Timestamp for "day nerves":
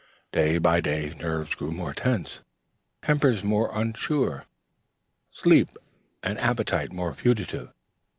0.81-1.53